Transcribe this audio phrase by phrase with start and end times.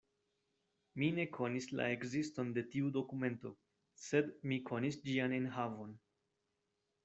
[1.01, 3.53] Mi ne konis la ekziston de tiu dokumento,
[4.07, 5.97] sed mi konis ĝian enhavon.